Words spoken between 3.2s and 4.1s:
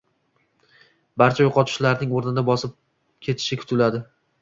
ketishi kutiladi.